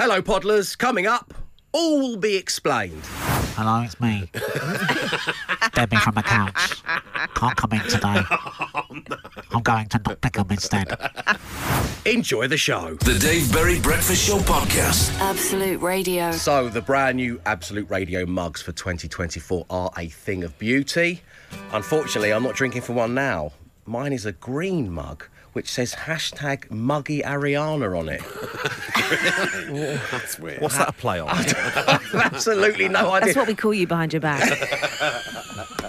[0.00, 0.78] Hello, Podlers.
[0.78, 1.34] Coming up,
[1.72, 3.02] all will be explained.
[3.56, 4.30] Hello, it's me.
[5.72, 6.84] Debbie from the couch.
[7.34, 8.22] Can't come in today.
[9.50, 10.96] I'm going to Nottingham instead.
[12.06, 12.94] Enjoy the show.
[12.94, 15.18] The Dave Berry Breakfast Show Podcast.
[15.18, 16.30] Absolute Radio.
[16.30, 21.22] So, the brand new Absolute Radio mugs for 2024 are a thing of beauty.
[21.72, 23.50] Unfortunately, I'm not drinking from one now.
[23.84, 25.26] Mine is a green mug
[25.58, 28.22] which says hashtag muggy Ariana on it.
[30.12, 30.62] That's weird.
[30.62, 31.30] What's that a play on?
[32.14, 33.26] Absolutely no idea.
[33.26, 34.40] That's what we call you behind your back.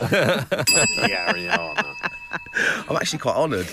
[0.00, 1.94] Ariana.
[2.88, 3.66] I'm actually quite honoured.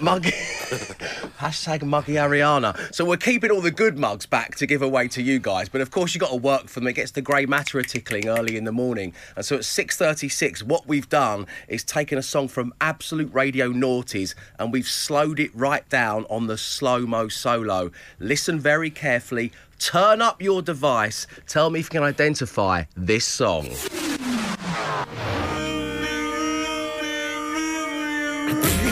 [0.00, 0.30] Muggy.
[1.38, 2.94] Hashtag muggy Ariana.
[2.94, 5.80] So we're keeping all the good mugs back to give away to you guys, but
[5.80, 6.88] of course you've got to work for them.
[6.88, 9.14] It gets the grey matter tickling early in the morning.
[9.36, 14.34] And so at 6.36, what we've done is taken a song from Absolute Radio Naughties
[14.58, 17.90] and we've slowed it right down on the slow-mo solo.
[18.18, 19.52] Listen very carefully.
[19.78, 21.26] Turn up your device.
[21.46, 23.68] Tell me if you can identify this song.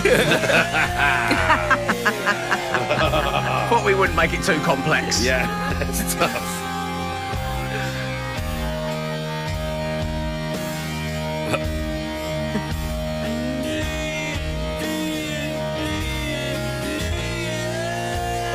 [3.68, 5.24] Thought we wouldn't make it too complex.
[5.24, 6.32] Yeah, it's tough.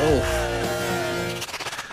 [0.04, 0.38] Oh.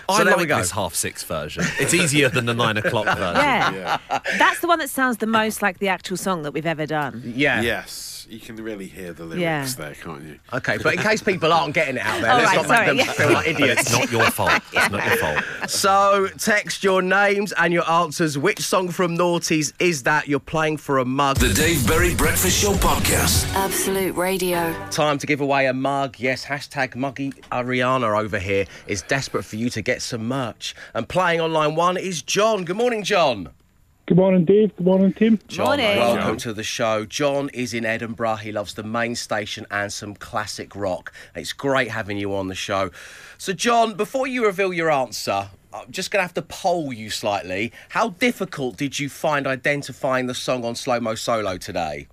[0.10, 0.58] I there like we go.
[0.58, 1.64] this half six version.
[1.80, 3.22] It's easier than the nine o'clock version.
[3.46, 4.00] Yeah.
[4.40, 7.22] That's the one that sounds the most like the actual song that we've ever done.
[7.24, 7.62] Yeah.
[7.62, 9.66] Yes, you can really hear the lyrics Yeah.
[9.77, 10.39] there, can't you?
[10.53, 12.88] Okay, but in case people aren't getting it out there, let's right, not make sorry,
[12.88, 13.11] them yeah.
[13.13, 13.81] feel like idiots.
[13.81, 14.61] It's not your fault.
[14.72, 15.17] It's not your
[15.61, 15.69] fault.
[15.69, 18.38] So, text your names and your answers.
[18.38, 20.27] Which song from Naughties is that?
[20.27, 21.38] You're playing for a mug.
[21.38, 23.52] The Dave Berry Breakfast Show Podcast.
[23.55, 24.73] Absolute Radio.
[24.91, 26.17] Time to give away a mug.
[26.19, 30.75] Yes, hashtag muggy Ariana over here is desperate for you to get some merch.
[30.94, 32.66] And playing on line one is John.
[32.66, 33.50] Good morning, John.
[34.10, 34.76] Good morning, Dave.
[34.76, 35.40] Good morning, team.
[35.48, 36.00] John, Morning.
[36.00, 37.06] welcome to the show.
[37.06, 38.38] John is in Edinburgh.
[38.38, 41.14] He loves the main station and some classic rock.
[41.36, 42.90] It's great having you on the show.
[43.38, 47.12] So, John, before you reveal your answer, I'm just going to have to poll you
[47.12, 47.72] slightly.
[47.90, 52.08] How difficult did you find identifying the song on Slow Mo Solo today?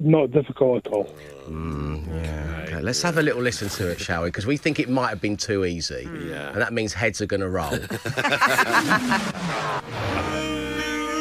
[0.00, 1.14] Not difficult at all.
[1.46, 4.28] Mm, okay, let's have a little listen to it, shall we?
[4.28, 6.06] Because we think it might have been too easy.
[6.06, 6.30] Mm.
[6.30, 6.48] Yeah.
[6.48, 7.70] And that means heads are going to roll.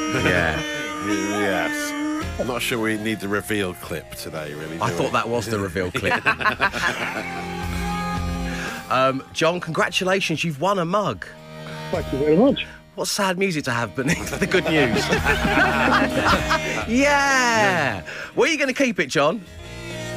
[0.25, 0.59] yeah.
[1.05, 2.39] Yes.
[2.39, 4.79] I'm not sure we need the reveal clip today, really.
[4.79, 5.11] I do thought we?
[5.11, 6.25] that was the reveal clip.
[8.91, 10.43] um, John, congratulations.
[10.43, 11.25] You've won a mug.
[11.91, 12.65] Thank you very much.
[12.95, 15.07] What sad music to have beneath the good news.
[16.89, 18.01] yeah.
[18.33, 19.43] Where are you going to keep it, John?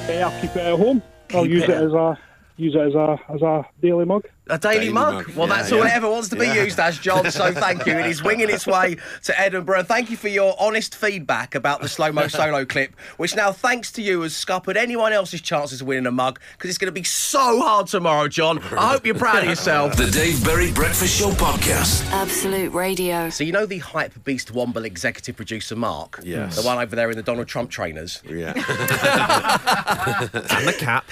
[0.09, 1.03] Uh, I'll keep it at home.
[1.35, 2.19] I'll use it it as a
[2.57, 4.25] use it as a as a daily mug.
[4.49, 5.15] A daily, Daily mug?
[5.29, 6.65] mug, Well, yeah, that's all it ever wants to be Yeah.
[6.65, 7.31] used as, John.
[7.31, 7.93] So thank you.
[7.97, 9.85] It is winging its way to Edinburgh.
[9.85, 13.93] Thank you for your honest feedback about the slow mo solo clip, which now, thanks
[13.93, 16.93] to you, has scuppered anyone else's chances of winning a mug because it's going to
[16.93, 18.59] be so hard tomorrow, John.
[18.77, 19.97] I hope you're proud of yourself.
[20.03, 22.05] The Dave Berry Breakfast Show Podcast.
[22.11, 23.31] Absolute Radio.
[23.31, 26.57] So you know the hype beast Womble executive producer Mark, Yes.
[26.57, 28.53] the one over there in the Donald Trump trainers, Yeah.
[28.55, 28.63] And
[30.67, 31.07] the cap.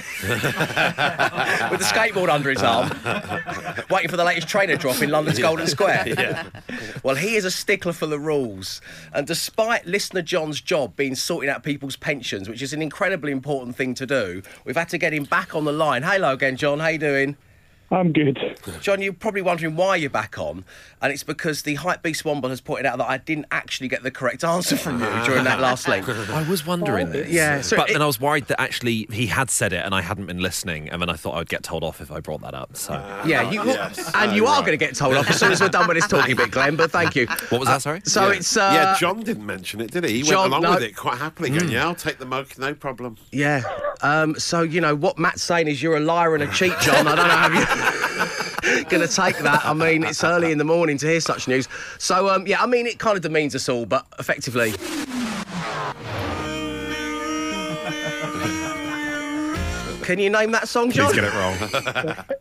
[1.71, 2.91] with the skateboard under his arm,
[3.91, 6.51] waiting for the latest trainer drop in London's Golden Square.
[7.03, 8.81] Well, he is a stickler for the rules,
[9.13, 13.75] and despite listener John's job being sorting out people's pensions, which is an incredibly important
[13.75, 16.03] thing to do, we've had to get him back on the line.
[16.03, 16.79] Hello again, John.
[16.81, 17.37] How you doing?
[17.93, 18.57] I'm good.
[18.81, 20.65] John, you're probably wondering why you're back on,
[21.03, 24.05] and it's because the hype beast Womble has pointed out that I didn't actually get
[24.05, 26.09] the correct answer from you during that last link.
[26.31, 27.29] I was wondering this.
[27.31, 29.93] Yeah, so but it- then I was worried that actually he had said it and
[29.93, 32.43] I hadn't been listening, and then I thought I'd get told off if I brought
[32.43, 32.77] that up.
[32.77, 32.93] So
[33.27, 34.13] Yeah, you Yes.
[34.15, 34.67] and you Oh, are right.
[34.67, 36.77] going to get told off as soon as we're done with this talking bit, Glenn.
[36.77, 37.27] But thank you.
[37.49, 37.83] what was that?
[37.83, 38.03] Sorry.
[38.05, 38.35] So yeah.
[38.37, 38.97] it's uh, yeah.
[39.01, 40.19] John didn't mention it, did he?
[40.19, 40.71] He John, went along no.
[40.75, 43.63] with it quite happily, going, "Yeah, I'll take the mug, no problem." Yeah.
[44.03, 47.07] Um, so you know what Matt's saying is you're a liar and a cheat, John.
[47.09, 47.80] I don't know how you're
[48.89, 49.63] going to take that.
[49.65, 51.69] I mean, it's early in the morning to hear such news.
[51.99, 54.73] So um, yeah, I mean, it kind of demeans us all, but effectively.
[60.03, 61.13] Can you name that song, John?
[61.13, 61.57] Please get it wrong.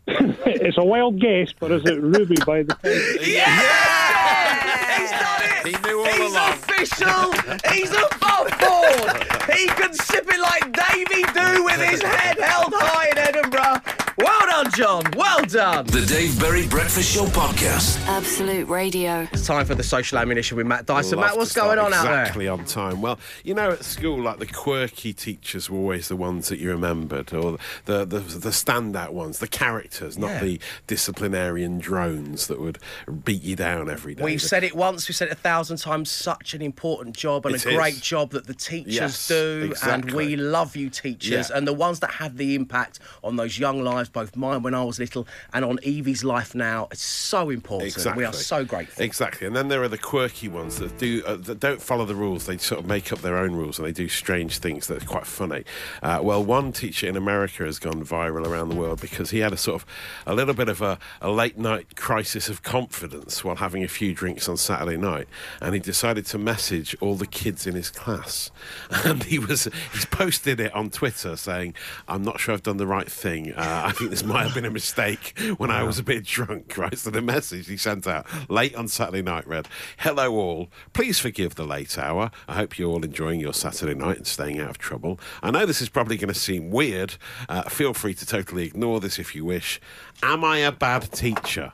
[0.46, 2.90] it's a wild guess, but is it Ruby by the time?
[3.22, 4.98] Yeah!
[4.98, 5.66] He's done it!
[5.68, 6.50] He knew all He's along.
[6.50, 7.70] official!
[7.70, 9.56] He's above board!
[9.56, 13.80] He can sip it like Davy do with his head held high in Edinburgh.
[14.18, 15.02] Well done, John.
[15.14, 15.84] Well done.
[15.88, 18.00] The Dave Berry Breakfast Show podcast.
[18.06, 19.28] Absolute Radio.
[19.30, 21.18] It's time for the social ammunition with Matt Dyson.
[21.18, 22.20] Love Matt, what's going start on out there?
[22.22, 23.02] exactly on time.
[23.02, 26.70] Well, you know, at school, like the quirky teachers were always the ones that you
[26.70, 30.40] remembered, or the the, the standout ones, the characters, not Yeah.
[30.44, 32.78] the disciplinarian drones that would
[33.24, 34.24] beat you down every day.
[34.24, 36.10] We've The- said it once, we've said it a thousand times.
[36.10, 38.00] Such an important job and It a great is.
[38.00, 39.74] job that the teachers Yes, do.
[39.82, 41.50] And we love you, teachers.
[41.50, 41.56] Yeah.
[41.56, 44.84] And the ones that have the impact on those young lives, both mine when I
[44.84, 46.86] was little and on Evie's life now.
[46.92, 47.92] It's so important.
[47.92, 48.22] Exactly.
[48.22, 49.04] We are so grateful.
[49.04, 52.14] Exactly, and then there are the quirky ones that do uh, that don't follow the
[52.14, 52.46] rules.
[52.46, 55.06] They sort of make up their own rules and they do strange things that are
[55.06, 55.64] quite funny.
[56.02, 59.52] Uh, well, one teacher in America has gone viral around the world because he had
[59.52, 59.86] a sort of
[60.26, 64.14] a little bit of a, a late night crisis of confidence while having a few
[64.14, 65.26] drinks on Saturday night,
[65.60, 68.52] and he decided to message all the kids in his class,
[69.04, 71.74] and he was he's posted it on Twitter saying,
[72.06, 73.52] "I'm not sure I've done the right thing.
[73.52, 76.74] Uh, I think this might have been a mistake when I was a bit drunk."
[76.80, 79.68] Right, so the message he sent out late on Saturday night read,
[79.98, 82.30] "Hello all, please forgive the late hour.
[82.48, 85.20] I hope you're all enjoying your Saturday night and staying out of trouble.
[85.42, 87.16] I know this is probably going to seem weird.
[87.48, 89.80] Uh, feel free to totally ignore this if you wish.
[90.22, 91.72] Am I a bad teacher?"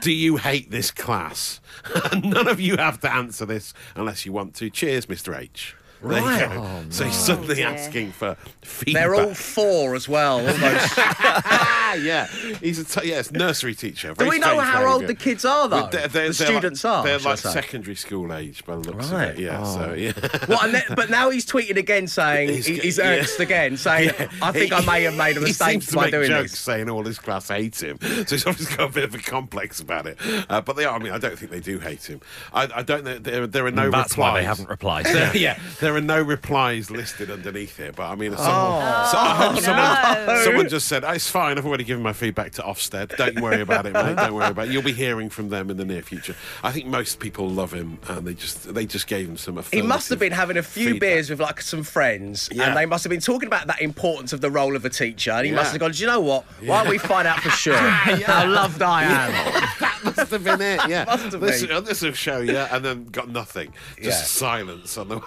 [0.00, 1.60] Do you hate this class?
[2.12, 4.70] None of you have to answer this unless you want to.
[4.70, 5.38] Cheers, Mr.
[5.38, 5.76] H.
[6.02, 6.48] There you Right.
[6.50, 6.84] go.
[6.90, 7.68] so he's suddenly dear.
[7.68, 9.02] asking for feedback.
[9.02, 10.38] They're all four as well.
[10.40, 10.94] Almost.
[10.98, 12.26] Ah, yeah.
[12.60, 14.14] He's a t- yes, nursery teacher.
[14.14, 15.76] Do we know strange how old the kids are, though?
[15.82, 17.04] Well, they're- they're- the they're students like, are.
[17.04, 19.30] They're like secondary school age by the looks Right.
[19.30, 19.42] of it.
[19.42, 19.62] Yeah.
[19.64, 20.12] So yeah.
[20.46, 23.18] What, and then, but now he's tweeted again saying He's he's, yeah.
[23.20, 24.10] angst again, saying
[24.40, 26.50] I think I may have made a He mistake seems to by make doing jokes
[26.52, 26.60] this.
[26.60, 29.80] saying all his class hates him, so he's obviously got a bit of a complex
[29.80, 30.18] about it.
[30.48, 30.94] Uh, but they are.
[30.94, 32.20] I mean, I don't think they do hate him.
[32.52, 33.18] I, I don't know.
[33.18, 34.32] There, there are no That's replies.
[34.32, 35.06] why they haven't replied.
[35.12, 37.94] There- yeah, there are no replies listed underneath it.
[37.96, 38.36] But I mean, oh.
[38.38, 39.08] Oh, someone, Oh.
[39.12, 40.44] so I hope someone, no.
[40.44, 41.58] someone just said, oh, "It's fine.
[41.58, 43.16] I've already given my feedback to Ofsted.
[43.16, 44.16] Don't worry about it, mate.
[44.16, 44.72] Don't worry about it.
[44.72, 47.98] You'll be hearing from them in the near future." I think most people love him,
[48.08, 49.62] and they just they just gave him some.
[49.72, 51.00] He must have been having a few feedback.
[51.00, 52.64] beers with like some friends, Yeah.
[52.68, 55.30] and they must have been talking about that importance of the role of a teacher.
[55.32, 55.56] And he Yeah.
[55.56, 56.44] must have gone, "Do you know what?
[56.64, 59.32] Why don't we find out for sure how loved I am?"
[59.80, 60.80] that must have been it.
[60.88, 61.84] Yeah, Must have this, been.
[61.84, 63.72] this will show you, and then got nothing.
[64.02, 64.26] Just Yeah.
[64.48, 65.20] silence on the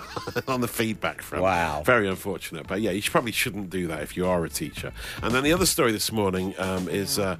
[0.55, 1.41] on the feedback from.
[1.41, 1.83] Wow.
[1.85, 2.65] very unfortunate.
[2.67, 4.91] But yeah, you probably shouldn't do that if you are a teacher.
[5.21, 7.35] And then the other story this morning um, is uh,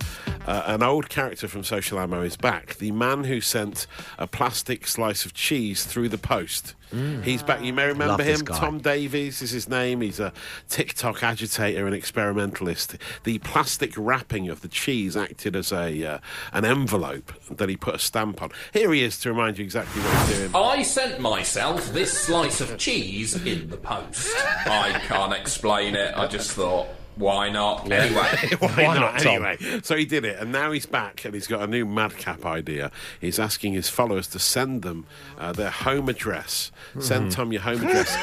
[0.45, 2.75] uh, an old character from Social Ammo is back.
[2.75, 3.87] The man who sent
[4.19, 6.75] a plastic slice of cheese through the post.
[7.23, 7.61] He's back.
[7.61, 8.27] You may remember Mm.
[8.27, 8.45] Love him.
[8.45, 9.99] Tom Davies is his name.
[9.99, 10.31] He's a
[10.69, 12.95] TikTok agitator and experimentalist.
[13.25, 16.19] The plastic wrapping of the cheese acted as a uh,
[16.53, 18.51] an envelope that he put a stamp on.
[18.71, 20.55] Here he is to remind you exactly what he's doing.
[20.55, 24.33] I sent myself this slice of cheese in the post.
[24.65, 26.17] I can't explain it.
[26.17, 27.89] I just thought, why not?
[27.89, 28.57] Anyway.
[28.59, 29.19] Why, not, not?
[29.19, 29.45] Tom?
[29.45, 32.45] Anyway, so he did it, and now he's back, and he's got a new madcap
[32.45, 32.91] idea.
[33.21, 35.05] He's asking his followers to send them
[35.37, 36.71] uh, their home address.
[36.99, 38.13] Send Tom your home address.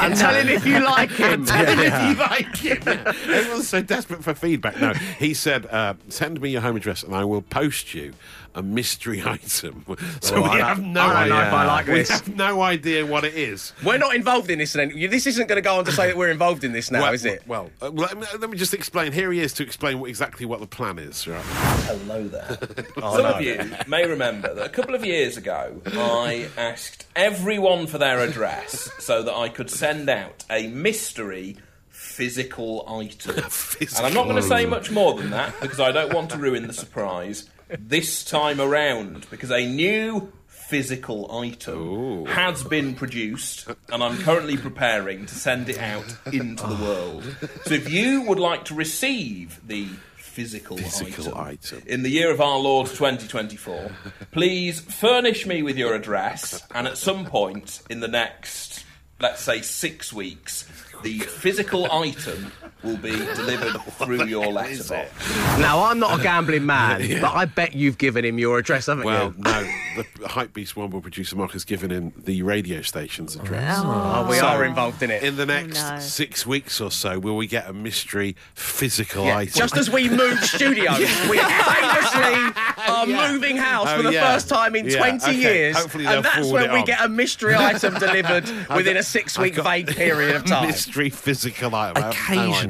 [0.00, 1.44] And tell him if you like him.
[1.44, 3.06] Tell him if you like him.
[3.30, 4.80] Everyone's so desperate for feedback.
[4.80, 8.14] No, he said, uh, "Send me your home address, and I will post you
[8.54, 9.84] a mystery item."
[10.20, 11.46] So Oh, we I have no I don't know idea.
[11.48, 12.10] if I like we this.
[12.10, 13.72] have no idea what it is.
[13.84, 14.72] We're not involved in this.
[14.72, 17.02] Then this isn't going to go on to say that we're involved in this now,
[17.02, 17.42] well, is it?
[17.46, 19.12] Well, uh, let, me, let me just explain.
[19.12, 21.26] Here he is to explain what, exactly what the plan is.
[21.26, 21.40] Right.
[21.42, 22.58] Hello there.
[22.96, 23.30] Oh, Some no.
[23.34, 23.58] of you
[23.88, 29.22] may remember that a couple of years ago, I asked everyone for their address so
[29.22, 31.56] that I could send out a mystery
[31.88, 33.36] physical item.
[33.80, 36.38] and I'm not going to say much more than that because I don't want to
[36.38, 37.48] ruin the surprise
[37.78, 45.26] this time around because a new physical item has been produced and I'm currently preparing
[45.26, 47.24] to send it out into the world.
[47.64, 49.86] So if you would like to receive the
[50.16, 51.82] physical, Physical item, item.
[51.86, 53.90] in the year of our Lord 2024,
[54.30, 58.82] please furnish me with your address and at some point in the next,
[59.20, 60.62] let's say, six weeks,
[61.02, 62.50] the physical item
[62.82, 65.10] will be delivered through your letterbox.
[65.58, 69.04] Now I'm not a gambling man, but I bet you've given him your address, haven't
[69.04, 69.42] Well, you?
[69.44, 69.64] Well,
[69.96, 73.78] no, the Hype Beast One will producer Mark has given him the radio station's address.
[73.82, 75.22] Oh, we So, are involved in it.
[75.22, 75.98] In the next no.
[75.98, 79.54] six weeks or so, will we get a mystery physical Yeah, item?
[79.54, 80.98] Just as we moved studios,
[81.28, 82.52] we famously
[82.88, 83.30] are Yeah.
[83.32, 84.32] moving house Oh, for the yeah.
[84.32, 85.34] first time in Yeah, 20 okay.
[85.40, 85.76] years.
[85.76, 86.84] Hopefully and that's when we on.
[86.84, 90.66] get a mystery item delivered within a six week vague period of time.
[90.66, 92.02] Mystery physical item.
[92.04, 92.12] I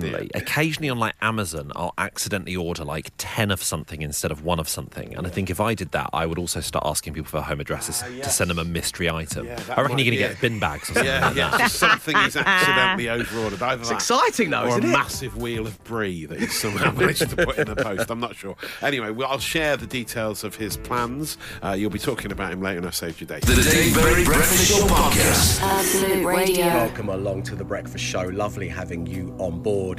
[0.02, 0.42] have no Occasionally, idea.
[0.42, 4.68] occasionally on like Amazon, I'll accidentally order like ten of something instead of one of
[4.68, 7.40] something, and I think if I did that, I would also start asking people for
[7.42, 9.47] home addresses to send them a mystery item.
[9.47, 11.50] Yeah, I reckon might you're going to get bin bags or something Yeah, like yeah.
[11.50, 11.61] that.
[11.61, 13.62] Just something is accidentally overordered.
[13.62, 14.92] Either It's that exciting though, or isn't a it?
[14.92, 18.11] massive wheel of brie that he's somehow managed to put in the post.
[18.11, 18.56] I'm not sure.
[18.80, 21.38] Anyway, well, I'll share the details of his plans.
[21.62, 23.42] Uh, you'll be talking about him later, and I've saved your date.
[23.44, 25.61] The Dave Berry Breakfast Show Podcast.
[25.62, 26.66] Absolute Radio.
[26.66, 28.23] Welcome along to the Breakfast Show.
[28.23, 29.91] Lovely having you on board.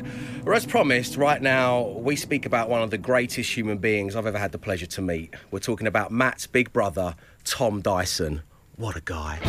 [0.46, 4.26] Or as promised, right now we speak about one of the greatest human beings I've
[4.26, 5.34] ever had the pleasure to meet.
[5.52, 8.44] We're talking about Matt's big brother, Tom Dyson.
[8.76, 9.40] What a guy.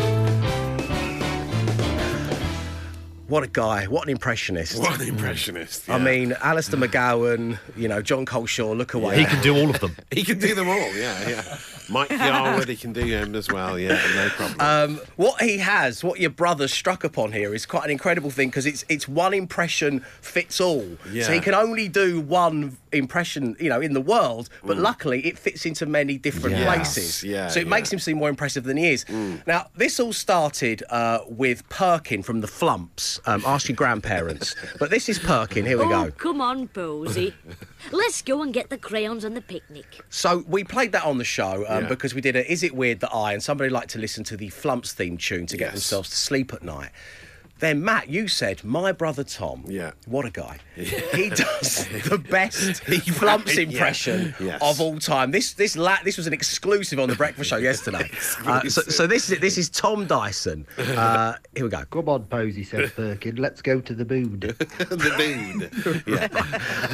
[3.27, 3.85] What a guy.
[3.85, 4.79] What an impressionist.
[4.79, 5.89] What an impressionist.
[5.89, 9.17] I mean, Alistair McGowan, you know, Jon Culshaw, look away.
[9.17, 9.95] He can do all of them.
[10.11, 10.93] he can do them all.
[10.95, 11.57] Yeah, yeah.
[11.89, 13.77] Mike Yarwood, he can do him as well.
[13.79, 14.59] Yeah, no problem.
[14.59, 18.49] Um, what he has, what your brother struck upon here, is quite an incredible thing
[18.49, 20.85] because it's it's one impression fits all.
[21.11, 21.23] Yeah.
[21.25, 25.37] So he can only do one impression, you know, in the world, but luckily it
[25.37, 26.59] fits into many different Mm.
[26.59, 27.23] Yes, places.
[27.23, 27.67] yeah, so it yeah.
[27.67, 27.69] Mm.
[27.71, 29.05] makes him seem more impressive than he is.
[29.47, 33.19] Now, this all started uh, with Perkin from the Flumps.
[33.25, 35.65] Um, ask your grandparents, but this is Perkin.
[35.65, 36.11] Here we oh, go.
[36.11, 37.33] come on, Posie.
[37.91, 39.85] Let's go and get the crayons and the picnic.
[40.09, 41.89] So we played that on the show um, Yeah.
[41.89, 44.37] because we did a Is It Weird That I and somebody liked to listen to
[44.37, 45.73] the Flumps theme tune to get Yes.
[45.73, 46.89] themselves to sleep at night.
[47.59, 49.63] Then Matt, you said my brother Tom.
[49.67, 49.91] Yeah.
[50.07, 50.59] What a guy.
[50.75, 53.63] He does the best He- Flumps yeah.
[53.63, 54.59] impression Yes.
[54.61, 55.31] of all time.
[55.31, 58.09] This this la- this was an exclusive on the Breakfast Show yesterday.
[58.45, 60.67] Uh, so, so this is this is Tom Dyson.
[60.77, 61.85] Uh, here we go.
[61.85, 63.37] Come on, Posie, said Perkin.
[63.37, 64.39] Let's go to the moon.
[64.41, 66.03] the mood.
[66.05, 66.27] Yeah.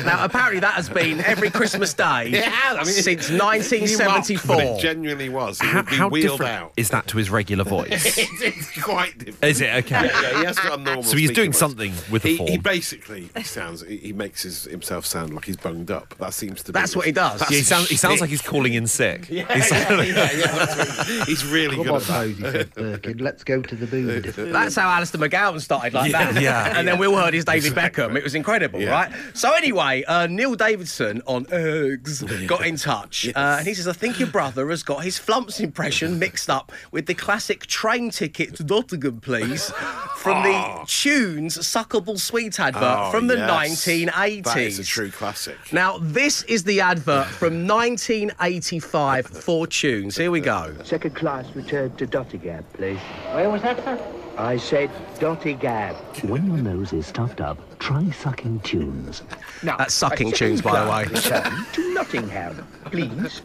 [0.05, 4.61] Now apparently that has been every Christmas day Yeah, I mean, since You marked, 1974.
[4.61, 5.59] It genuinely was.
[5.59, 6.73] It How, would be how wheeled different out.
[6.77, 7.89] is that to his regular voice?
[8.17, 9.43] it's, it's quite different.
[9.43, 10.05] is it okay?
[10.05, 11.03] Yeah, yeah, he has got a normal.
[11.03, 11.59] So he's doing voice.
[11.59, 12.49] something with the he, form.
[12.49, 13.81] He basically sounds.
[13.85, 16.15] He, he makes his, himself sound like he's bunged up.
[16.19, 16.71] That seems to.
[16.73, 17.41] be That's what he does.
[17.41, 19.29] Yeah, he his sounds, he sounds like he's calling in sick.
[19.29, 22.75] Yeah, He's- yeah, yeah, yeah, that's he's really Come good on, at that.
[22.75, 23.13] Posie.
[23.15, 24.51] Let's go to the moon.
[24.51, 26.41] That's how Alistair McGowan started like that.
[26.41, 26.73] yeah.
[26.81, 28.15] And then we all heard his David Beckham.
[28.15, 28.89] It was incredible, Yeah.
[28.91, 29.11] right?
[29.33, 33.27] So anyway, uh, Neil Davidson on X got in touch.
[33.35, 36.71] Uh, and he says, I think your brother has got his flumps impression mixed up
[36.91, 39.71] with the classic train ticket to Nottingham, please,
[40.17, 40.83] from the ah.
[40.87, 43.85] Tunes Suckable Sweet advert Oh, from the yes.
[43.85, 44.43] 1980s.
[44.43, 45.57] That is a true classic.
[45.71, 50.17] Now, this is the advert from 1985 for Tunes.
[50.17, 50.75] Here we go.
[50.83, 52.99] Second class return to Dottingham, please.
[53.33, 53.99] Where was that, sir?
[54.37, 55.95] I said Dottingham.
[56.27, 59.23] When your nose is stuffed up, try sucking tunes.
[59.63, 61.19] Now, That's sucking tunes, by the way.
[61.19, 63.41] second-class Return to Nottingham, please.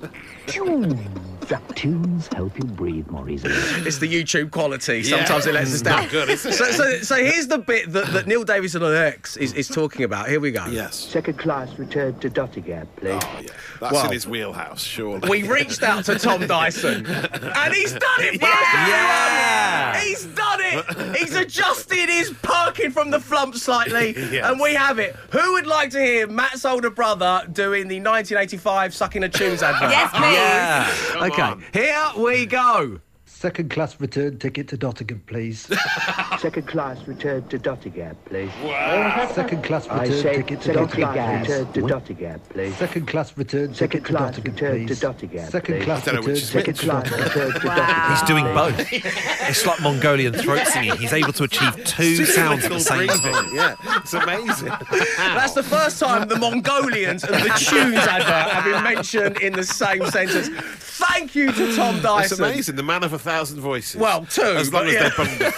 [0.47, 1.00] Tunes.
[1.76, 3.55] Tunes help you breathe more easily.
[3.87, 4.99] It's the YouTube quality.
[4.99, 5.19] Yeah.
[5.19, 6.02] Sometimes it lets us down.
[6.02, 6.38] Not good.
[6.38, 10.02] So, so, so here's the bit that, that Neil Davison on X is, is talking
[10.02, 10.28] about.
[10.28, 10.66] Here we go.
[10.66, 10.97] Yes.
[10.97, 13.21] Second class return to Nottingham, please.
[13.23, 13.49] Oh, yeah.
[13.81, 15.28] That's Well, in his wheelhouse, surely.
[15.28, 20.05] We reached out to Tom Dyson, and he's done it for us, everyone.
[20.05, 21.16] He's done it.
[21.19, 24.45] He's adjusted his parking from the flump slightly, Yes.
[24.50, 25.14] and we have it.
[25.30, 29.90] Who would like to hear Matt's older brother doing the 1985 Sucking a Tunes advert?
[29.90, 30.35] Yes, please.
[30.35, 30.90] Yeah.
[31.12, 31.64] Come Okay, on.
[31.73, 33.00] here we go.
[33.46, 35.68] Second class return ticket to Nottingham, please.
[36.40, 38.50] Second class return to Nottingham, please.
[39.36, 41.14] Second class return ticket to second Nottingham.
[41.14, 41.90] class Return to what?
[41.92, 42.76] Nottingham, please.
[42.76, 44.86] Second class return Second ticket to class Nottingham, return to
[45.28, 45.48] please.
[45.52, 47.22] Second class I don't return ticket to Nottingham.
[47.22, 48.08] return to Wow.
[48.10, 48.92] He's doing both.
[49.48, 50.96] It's like Mongolian throat singing.
[50.96, 53.54] He's able to achieve two sounds at the same time.
[53.54, 54.72] Yeah, it's amazing.
[55.18, 59.62] That's the first time the Mongolians and the Tunes advert have been mentioned in the
[59.62, 60.48] same sentence.
[60.98, 62.42] Thank you to Tom It's Dyson.
[62.42, 62.76] amazing.
[62.76, 64.00] The man of a thousand voices.
[64.00, 65.09] Well, two, As long but as yeah.
[65.09, 65.57] they're bunged.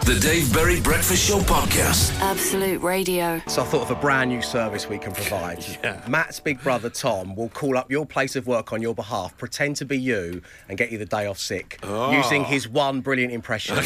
[0.06, 2.18] The Dave Berry Breakfast Show Podcast.
[2.20, 3.40] Absolute Radio.
[3.46, 5.64] So I thought of a brand new service we can provide.
[6.08, 9.76] Matt's big brother Tom will call up your place of work on your behalf, pretend
[9.76, 12.10] to be you, and get you the day off sick Oh.
[12.12, 13.76] using his one brilliant impression.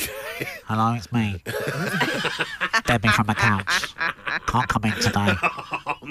[0.67, 1.43] Hello, it's me.
[2.87, 3.95] Debbie from the couch.
[4.47, 5.35] Can't come in today.
[5.87, 6.05] Oh,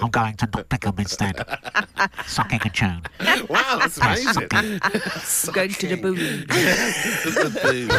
[0.00, 1.44] I'm going to pick Nottingham instead.
[2.26, 3.02] Sucking a tune.
[3.48, 4.48] wow, that's amazing.
[5.78, 7.90] Going to the boom.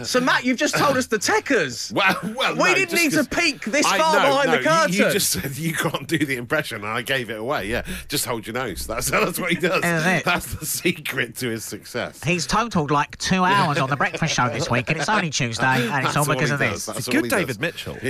[0.04, 1.92] So, Matt, you've just told us the Techers.
[1.92, 4.58] Well, well, we no, didn't need to peek this I far know, behind no, the
[4.62, 4.92] you- curtain.
[4.94, 7.66] You, just said you can't do the impression, and I gave it away.
[7.66, 8.86] Yeah, just hold your nose.
[8.86, 9.82] That's that's what he does.
[9.82, 12.22] That's the secret to his success.
[12.24, 15.64] He's totaled like two hours on the breakfast show this week, and it's only Tuesday,
[15.66, 16.94] and it's That's all all because he of does, this.
[16.94, 17.38] that's all Good he does.
[17.40, 17.98] David Mitchell.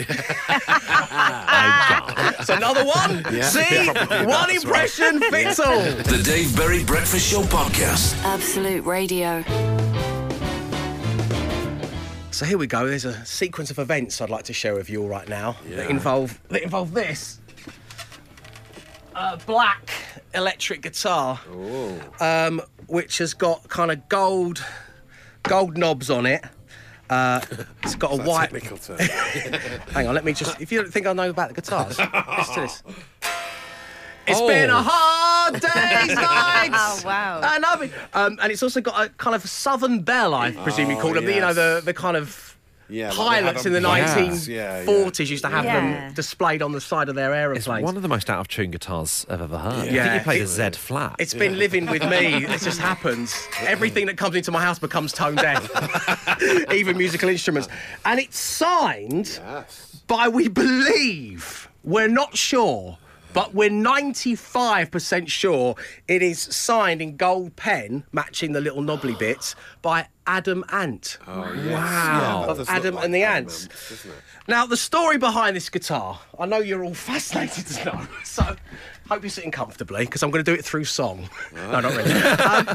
[2.40, 3.22] It's another one.
[3.32, 3.42] Yeah.
[3.42, 5.78] See, Probably one that's impression fits all.
[5.82, 8.14] The Dave Berry Breakfast Show Podcast.
[8.70, 9.42] Absolute Radio.
[12.30, 12.86] So here we go.
[12.86, 15.90] There's a sequence of events I'd like to share with you all right now that
[15.90, 17.40] involve that involve this.
[19.16, 19.90] A black
[20.34, 21.40] electric guitar,
[22.20, 24.64] um, which has got kind of gold,
[25.42, 26.44] gold knobs on it.
[27.10, 27.40] Uh,
[27.82, 28.50] it's got a white.
[28.52, 28.98] technical term.
[29.90, 30.60] Hang on, let me just.
[30.60, 32.82] If you don't think I know about the guitars, listen to this.
[34.26, 34.46] It's Oh.
[34.46, 36.70] been a hard day's night.
[36.72, 37.40] Oh, wow.
[37.92, 38.32] I know it.
[38.32, 41.28] Um, and it's also got a kind of southern belle, I presume you call them.
[41.28, 42.47] You know, the the kind of
[42.92, 44.11] Yeah, like they pilots in the planes.
[44.49, 45.30] 1940s Yeah, yeah.
[45.30, 45.80] used to have Yeah.
[46.06, 47.85] them displayed on the side of their It's aeroplanes.
[47.85, 49.88] one of the most out of tune guitars I've ever heard.
[49.88, 50.02] I Yeah.
[50.04, 51.14] think you played a It- Z flat.
[51.20, 52.44] It's been living with me.
[52.47, 53.32] It just happens.
[53.61, 55.62] Everything that comes into my house becomes tone deaf,
[56.75, 57.68] even musical instruments.
[58.04, 59.38] And it's signed
[60.09, 62.99] by, we believe, we're not sure,
[63.32, 65.75] but we're 95% sure
[66.08, 71.18] it is signed in gold pen, matching the little knobbly bits, by Adam Ant.
[71.26, 71.66] Oh, yes.
[71.72, 72.54] Wow.
[72.56, 73.64] Yeah, Adam like and the Ants.
[73.64, 74.06] Ants.
[74.49, 78.56] Now, the story behind this guitar, I know you're all fascinated to know, so
[79.10, 81.28] hope you're sitting comfortably because I'm going to do it through song.
[81.52, 82.12] No, not really.
[82.12, 82.66] Um,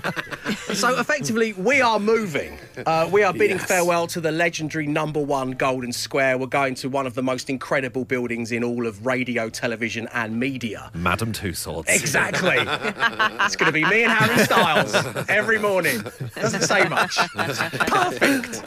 [0.75, 2.57] so, effectively, we are moving.
[2.85, 3.67] Uh, we are bidding Yes.
[3.67, 6.37] farewell to the legendary number one Golden Square.
[6.39, 10.37] We're going to one of the most incredible buildings in all of radio, television, and
[10.39, 10.91] media.
[10.93, 11.85] Madame Tussauds.
[11.87, 12.57] Exactly.
[13.45, 14.93] it's going to be me and Harry Styles
[15.29, 16.01] every morning.
[16.35, 17.17] Doesn't say much.
[17.35, 18.61] Perfect.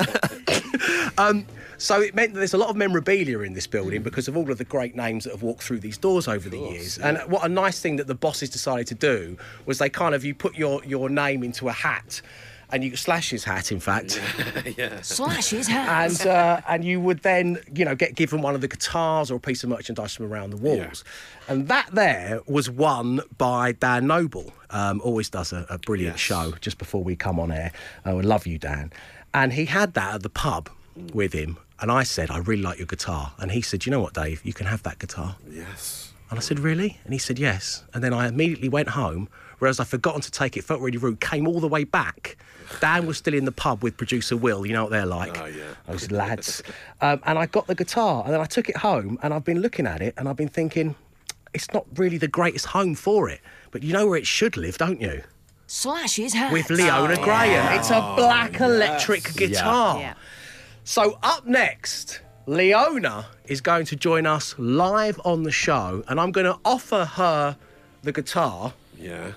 [1.18, 1.44] um,
[1.78, 4.50] so it meant that there's a lot of memorabilia in this building because of all
[4.50, 6.99] of the great names that have walked through these doors over the years.
[6.99, 10.25] And what a nice thing that the bosses decided to do was they kind of
[10.25, 12.20] you put your your name into a hat.
[12.70, 14.20] And you slash his hat, in fact,
[15.02, 16.20] Slash his hands.
[16.20, 19.37] and uh, and you would then you know get given one of the guitars or
[19.37, 21.02] a piece of merchandise from around the walls,
[21.49, 24.52] and that there was won by Dan Noble.
[24.68, 26.20] Um, always does a, a brilliant Yes.
[26.20, 27.73] show just before we come on air.
[28.04, 28.92] I would love you, Dan.
[29.32, 30.68] And he had that at the pub
[31.14, 34.00] with him, and I said I really like your guitar, and he said, you know
[34.00, 35.37] what, Dave, you can have that guitar.
[35.50, 36.12] Yes.
[36.30, 36.99] And I said, really?
[37.04, 37.85] And he said, yes.
[37.94, 39.28] And then I immediately went home,
[39.61, 42.37] realised I'd forgotten to take it, felt really rude, came all the way back.
[42.80, 45.40] Dan was still in the pub with producer Will, you know what they're like.
[45.40, 45.64] Oh, yeah.
[45.87, 46.62] Those lads.
[47.00, 49.61] um, and I got the guitar, and then I took it home, and I've been
[49.61, 50.97] looking at it, and I've been thinking,
[51.54, 53.40] it's not really the greatest home for it.
[53.70, 55.23] But you know where it should live, don't you?
[55.66, 56.52] Slash his hands.
[56.52, 57.78] With Leona Graham.
[57.78, 59.99] It's a black electric guitar.
[59.99, 60.14] Yeah.
[60.88, 66.33] So up next, Leona is going to join us live on the show, and I'm
[66.33, 67.59] going to offer her
[68.04, 69.33] the guitar, Yeah.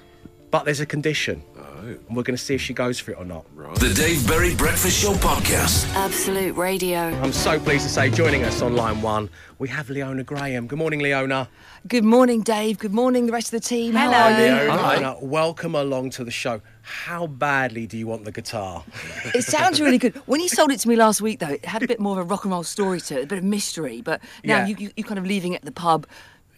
[0.51, 1.41] But there's a condition.
[1.57, 1.67] Oh.
[2.07, 3.43] And we're going to see if she goes for it or not.
[3.79, 5.91] The Dave Berry Breakfast Show Podcast.
[5.95, 6.99] Absolute Radio.
[6.99, 10.67] I'm so pleased to say, joining us on line one, we have Leona Graham.
[10.67, 11.49] Good morning, Leona.
[11.87, 12.77] Good morning, Dave.
[12.77, 13.93] Good morning, the rest of the team.
[13.93, 14.11] Hello.
[14.11, 15.01] How are you?
[15.01, 16.61] Leona, welcome along to the show.
[16.83, 18.83] How badly do you want the guitar?
[19.33, 20.15] It sounds really good.
[20.27, 22.25] When you sold it to me last week, though, it had a bit more of
[22.27, 24.01] a rock and roll story to it, a bit of mystery.
[24.01, 24.67] But now Yeah.
[24.67, 26.05] you, you, you're kind of leaving it at the pub.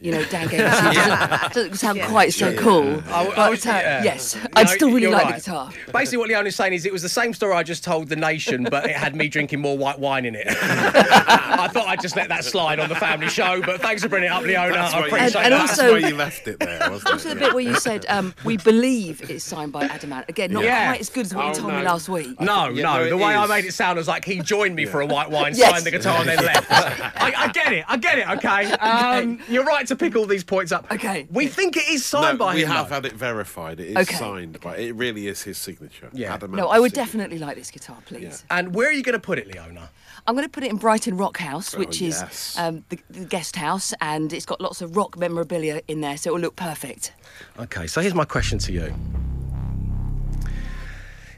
[0.04, 0.92] You know, Dan gave it to you.
[0.92, 3.02] It doesn't, doesn't sound quite so cool.
[3.08, 4.04] I- I- But, uh, yeah.
[4.04, 5.36] yes, No, I'd still really like right.
[5.36, 5.70] the guitar.
[5.94, 8.68] Basically, what Leona's saying is it was the same story I just told the nation,
[8.70, 10.46] but it had me drinking more white wine in it.
[10.50, 14.28] I thought I'd just let that slide on the family show, but thanks for bringing
[14.30, 14.74] it up, Leona.
[14.74, 15.62] That's I appreciate And- and that.
[15.62, 17.34] also- That's why you left it there, wasn't Also, it?
[17.36, 20.26] the bit where you said, um, we believe it's signed by Adam Ant.
[20.28, 20.88] Again, not Yeah.
[20.90, 21.80] quite as good as what Oh, you told no.
[21.80, 22.42] me last week.
[22.42, 22.98] No, Yeah, no.
[22.98, 25.06] no, the it way I made it sound was like he joined me for a
[25.06, 25.72] white wine, Yes.
[25.72, 26.70] signed the guitar, and then left.
[26.72, 27.86] I, I get it.
[27.88, 28.28] I get it.
[28.30, 28.72] Okay.
[28.74, 30.92] Um, You're right to pick all these points up.
[30.92, 31.28] Okay.
[31.32, 32.70] We think it is signed No, by we him.
[32.70, 32.96] We have though.
[32.96, 33.80] had it verified.
[33.80, 34.16] It is Okay.
[34.16, 34.78] signed by.
[34.78, 36.10] It really is his signature.
[36.14, 36.34] Yeah.
[36.34, 37.06] Adam Ant's No, I would signature.
[37.12, 38.44] definitely like this guitar, please.
[38.50, 39.90] And where are you going to put it, Leona?
[40.26, 43.26] I'm going to put it in Brighton Rock House, which Oh, is um, the, the
[43.26, 46.56] guest house, and it's got lots of rock memorabilia in there, so it will look
[46.56, 47.12] perfect.
[47.60, 48.94] Okay, so here's my question to you.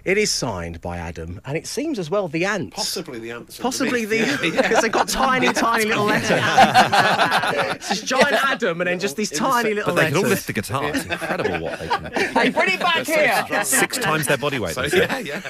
[0.06, 2.76] It is signed by Adam, and it seems as well the ants.
[2.76, 3.58] Possibly the ants.
[3.58, 4.56] Possibly the underneath.
[4.56, 6.30] because they've got tiny, tiny little letters.
[7.76, 10.46] it's this giant Adam, and then just these tiny little But they can all lift
[10.46, 10.86] the guitar.
[10.94, 12.06] It's incredible what they can.
[12.36, 13.63] Hey, bring it back here.
[13.63, 14.76] Six times their body weight.
[14.76, 15.41] So, yeah, yeah.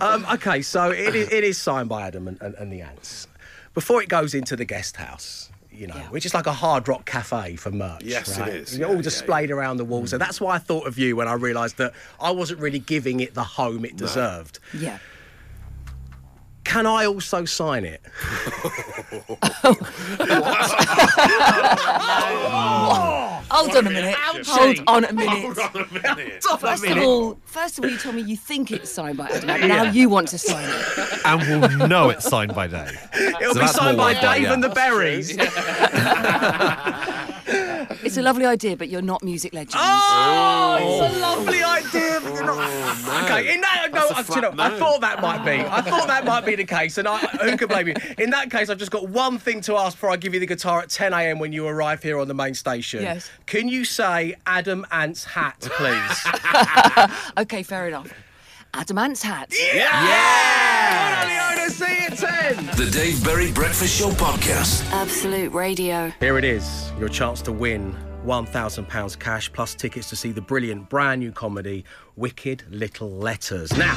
[0.00, 3.28] Um, okay, so it is, it is signed by Adam and, and, and the ants.
[3.74, 7.04] Before it goes into the guest house, You know, which is like a hard rock
[7.04, 8.02] cafe for merch.
[8.02, 8.52] Yes, it right?
[8.54, 8.78] is.
[8.78, 10.06] They're Yeah, all displayed around the wall.
[10.06, 10.20] So mm.
[10.20, 13.34] that's why I thought of you when I realised that I wasn't really giving it
[13.34, 14.58] the home it deserved.
[14.72, 14.98] Yeah.
[16.64, 18.02] Can I also sign it?
[23.56, 24.14] Hold on a minute.
[24.14, 25.58] Hold on a minute.
[25.58, 26.42] Hold on a minute.
[26.42, 29.50] First of all, first of all, you told me you think it's signed by Adam.
[29.50, 29.66] Ant.
[29.68, 31.20] Now you want to sign it.
[31.24, 32.98] and we'll know it's signed by Dave.
[33.40, 34.52] It'll So be signed by Dave yeah.
[34.52, 35.36] and the Berries.
[38.16, 39.74] It's a lovely idea, but you're not music legends.
[39.76, 42.18] Oh, it's a lovely idea.
[42.22, 44.78] but you're not- oh, Okay, in that, no, That's a I, you know, flat I
[44.78, 45.60] thought that might be.
[45.60, 47.94] I thought that might be the case, and I, who can blame you?
[48.16, 50.46] In that case, I've just got one thing to ask before I give you the
[50.46, 51.38] guitar at 10 a.m.
[51.38, 53.02] when you arrive here on the main station.
[53.02, 53.30] Yes.
[53.44, 57.10] Can you say Adam Ant's hat, please?
[57.38, 58.10] Okay, fair enough.
[58.72, 59.52] Adam Ant's hat.
[59.74, 61.52] yeah!
[61.54, 62.66] Leona, see you 10.
[62.76, 64.90] The Dave Berry Breakfast Show Podcast.
[64.90, 66.10] Absolute Radio.
[66.20, 67.94] Here it is, your chance to win
[68.26, 71.84] £1,000 cash plus tickets to see the brilliant brand new comedy
[72.16, 73.72] Wicked Little Letters.
[73.76, 73.96] Now,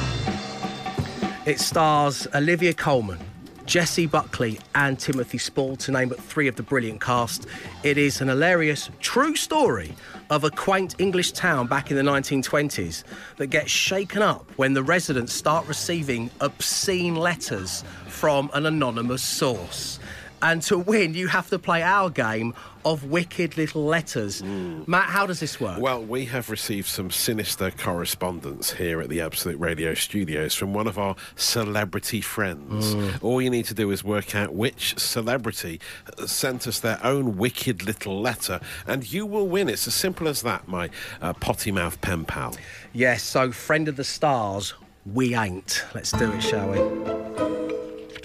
[1.46, 3.18] it stars Olivia Colman,
[3.66, 7.46] Jessie Buckley, and Timothy Spall, to name but three of the brilliant cast.
[7.82, 9.94] It is an hilarious, true story
[10.30, 13.02] of a quaint English town back in the 1920s
[13.38, 19.98] that gets shaken up when the residents start receiving obscene letters from an anonymous source.
[20.42, 24.42] And to win, you have to play our game of wicked little letters.
[24.42, 25.78] Matt, how does this work?
[25.78, 30.86] Well, we have received some sinister correspondence here at the Absolute Radio studios from one
[30.86, 32.94] of our celebrity friends.
[33.22, 35.78] All you need to do is work out which celebrity
[36.24, 39.68] sent us their own wicked little letter, and you will win.
[39.68, 40.88] It's as simple as that, my
[41.20, 42.56] uh, potty mouth pen pal.
[42.94, 44.72] Yes, so friend of the stars,
[45.04, 45.84] we ain't.
[45.94, 46.78] Let's do it, shall we?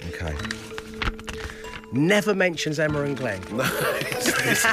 [0.08, 0.34] Okay.
[1.96, 3.40] Never mentions Emma and Glenn.
[3.50, 4.64] this this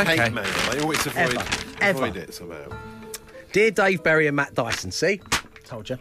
[0.00, 0.16] Okay.
[0.16, 1.44] hate mail, I always avoid, Ever.
[1.80, 2.18] Ever.
[2.18, 2.68] it somehow.
[3.52, 5.20] Dear Dave Berry and Matt Dyson, see?
[5.64, 5.98] Told you.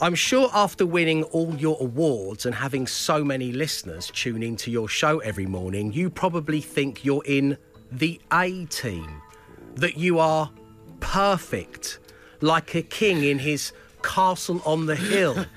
[0.00, 4.88] I'm sure after winning all your awards and having so many listeners tune into your
[4.88, 7.56] show every morning, you probably think you're in
[7.92, 9.22] the A team,
[9.76, 10.50] that you are
[10.98, 12.00] perfect,
[12.40, 15.46] like a king in his castle on the hill.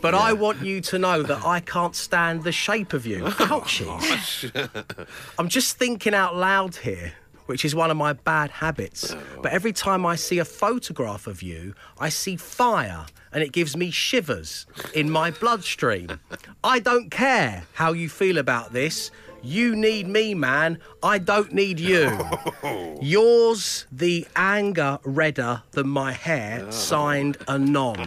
[0.00, 3.24] But I want you to know that I can't stand the shape of you.
[3.26, 5.06] Oh, Ouchies.
[5.38, 7.12] I'm just thinking out loud here,
[7.46, 9.12] which is one of my bad habits.
[9.12, 9.22] Oh.
[9.42, 13.76] But every time I see a photograph of you, I see fire and it gives
[13.76, 16.20] me shivers in my bloodstream.
[16.64, 19.12] I don't care how you feel about this.
[19.42, 20.78] You need me, man.
[21.02, 22.16] I don't need you.
[23.02, 28.04] Yours, the anger redder than my hair, signed Anon.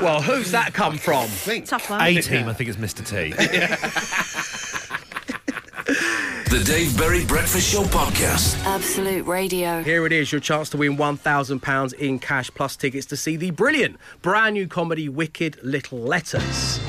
[0.00, 1.28] Well, who's that come from?
[1.64, 2.00] Tough one.
[2.00, 3.06] A team, I think it's Mr.
[3.06, 3.34] T.
[6.48, 8.56] The Dave Berry Breakfast Show Podcast.
[8.64, 9.82] Absolute Radio.
[9.82, 13.50] Here it is, your chance to win £1,000 in cash plus tickets to see the
[13.50, 16.80] brilliant brand new comedy Wicked Little Letters.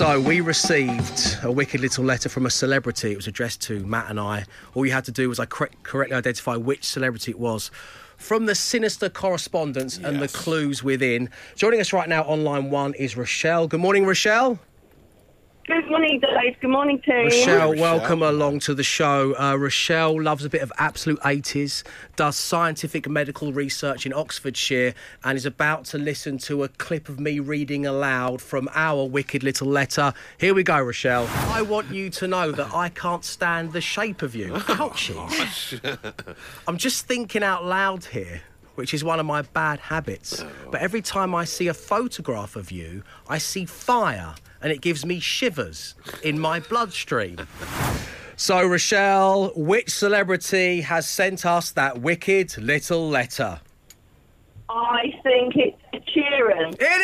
[0.00, 3.12] So, we received a wicked little letter from a celebrity.
[3.12, 4.46] It was addressed to Matt and I.
[4.72, 7.70] All you had to do was I cor- correctly identify which celebrity it was
[8.16, 11.28] from the sinister correspondence and the clues within.
[11.54, 13.68] Joining us right now on line one is Rochelle.
[13.68, 14.58] Good morning, Rochelle.
[15.70, 16.58] Good morning, Dave.
[16.60, 17.26] Good morning, team.
[17.26, 19.36] Rochelle, welcome along to the show.
[19.38, 21.84] Uh, Rochelle loves a bit of absolute 80s,
[22.16, 27.20] does scientific medical research in Oxfordshire, and is about to listen to a clip of
[27.20, 30.12] me reading aloud from our wicked little letter.
[30.38, 31.28] Here we go, Rochelle.
[31.52, 34.52] I want you to know that I can't stand the shape of you.
[34.54, 35.80] Ouchies.
[36.66, 38.42] I'm just thinking out loud here.
[38.74, 40.40] Which is one of my bad habits.
[40.40, 40.50] Oh.
[40.70, 45.04] But every time I see a photograph of you, I see fire and it gives
[45.04, 47.38] me shivers in my bloodstream.
[48.40, 53.60] So, Rochelle, which celebrity has sent us that wicked little letter?
[54.70, 55.76] I think it's
[56.08, 56.74] Sheeran.
[56.80, 57.00] It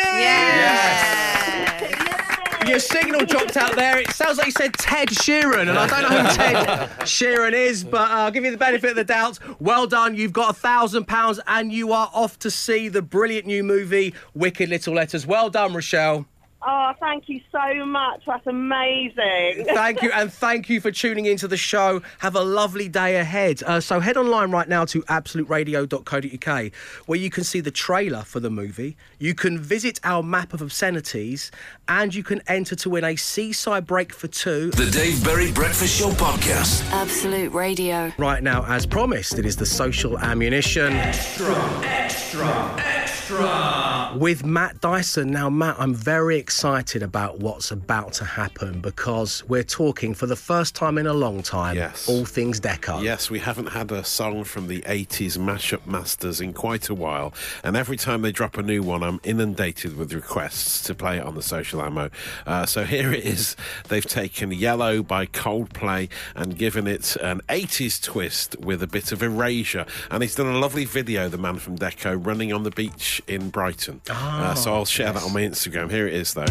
[2.23, 2.26] is!
[2.67, 3.99] Your signal dropped out there.
[3.99, 7.85] It sounds like you said Ted Sheeran, and I don't know who Ted Sheeran is,
[7.85, 9.39] but uh, I'll give you the benefit of the doubt.
[9.61, 10.17] Well done.
[10.17, 14.15] You've got a thousand pounds, and you are off to see the brilliant new movie
[14.35, 15.27] Wicked Little Letters.
[15.27, 16.27] Well done, Rochelle.
[16.69, 18.23] Oh, thank you so much.
[18.27, 19.67] That's amazing.
[19.67, 22.03] Thank you, and thank you for tuning into the show.
[22.19, 23.63] Have a lovely day ahead.
[23.63, 26.73] Uh, so head online right now to absoluteradio.co.uk,
[27.07, 28.97] where you can see the trailer for the movie.
[29.21, 31.53] You can visit our map of obscenities,
[31.87, 34.73] and you can enter to win a seaside break for two.
[34.73, 36.91] The Dave Berry Breakfast Show Podcast.
[36.91, 38.13] Absolute Radio.
[38.19, 40.93] Right now, as promised, it is the social ammunition.
[40.95, 43.06] Extra, extra, extra.
[43.29, 44.17] Extra!
[44.17, 45.33] With Matt Dyson.
[45.33, 50.37] Now, Matt, I'm very excited about what's about to happen because we're talking for the
[50.37, 52.09] first time in a long time Yes.
[52.09, 53.03] all things Deco.
[53.03, 57.35] Yes, we haven't had a song from the 80s mashup masters in quite a while,
[57.65, 61.25] and every time they drop a new one, I'm inundated with requests to play it
[61.25, 62.11] on the social ammo.
[62.47, 63.57] Uh, so here it is.
[63.89, 69.21] They've taken Yellow by Coldplay and given it an 80s twist with a bit of
[69.21, 73.16] erasure, and he's done a lovely video, the man from Deco, running on the beach
[73.27, 74.01] in Brighton.
[74.11, 75.91] uh, so I'll share that on my Instagram.
[75.91, 76.43] Here it is, though.
[76.43, 76.51] Look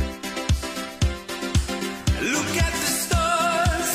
[2.58, 3.92] at the stars,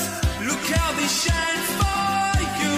[0.47, 2.77] look how they shine for you.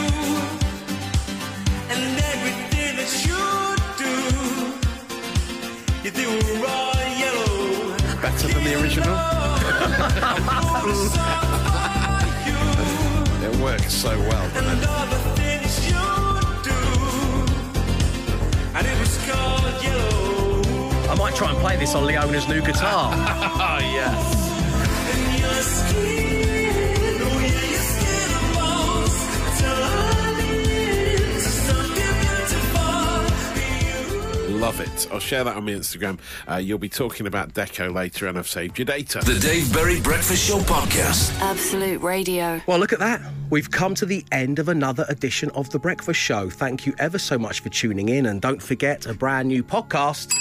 [1.91, 2.01] And
[2.33, 3.43] everything that you
[4.03, 4.13] do,
[6.05, 6.27] you do
[6.63, 7.97] raw yellow.
[8.23, 9.17] Better than the original?
[13.45, 14.51] it works so well.
[21.43, 23.11] Try and play this on Leona's new guitar.
[23.13, 24.37] Oh, yes.
[25.13, 29.17] And your skin, yeah, your skin and bones.
[29.59, 32.15] Turning to something
[34.39, 34.57] beautiful.
[34.57, 35.09] Love it.
[35.11, 36.21] I'll share that on my Instagram.
[36.49, 39.19] Uh, you'll be talking about Deco later, and I've saved your data.
[39.19, 41.37] The Dave Berry Breakfast Show Podcast.
[41.41, 42.61] Absolute Radio.
[42.69, 43.21] Well, look at that.
[43.51, 46.51] We've come to the end of another edition of The Breakfast Show.
[46.51, 48.27] Thank you ever so much for tuning in.
[48.27, 50.33] And don't forget, a brand new podcast